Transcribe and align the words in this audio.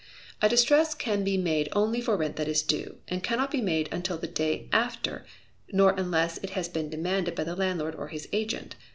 A 0.41 0.49
distress 0.49 0.95
can 0.95 1.23
be 1.23 1.37
made 1.37 1.69
only 1.73 2.01
for 2.01 2.17
rent 2.17 2.35
that 2.37 2.47
is 2.47 2.63
due, 2.63 2.97
and 3.07 3.21
cannot 3.21 3.51
be 3.51 3.61
made 3.61 3.87
until 3.91 4.17
the 4.17 4.25
day 4.25 4.67
after, 4.73 5.27
nor 5.71 5.91
unless 5.91 6.39
it 6.39 6.49
has 6.57 6.67
been 6.67 6.89
demanded 6.89 7.35
by 7.35 7.43
the 7.43 7.55
landlord 7.55 7.93
or 7.93 8.07
his 8.07 8.27
agent. 8.33 8.75